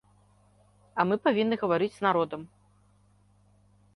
А 1.01 1.05
мы 1.09 1.15
павінны 1.27 1.55
гаварыць 1.65 1.91
з 1.99 2.07
народам. 2.07 2.41